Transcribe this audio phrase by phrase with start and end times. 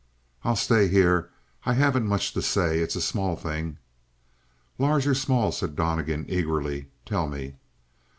[0.43, 1.29] "I'll stay here;
[1.63, 2.79] I haven't much to say.
[2.79, 3.77] It's a small thing."
[4.79, 6.87] "Large or small," said Donnegan eagerly.
[7.05, 7.57] "Tell me!"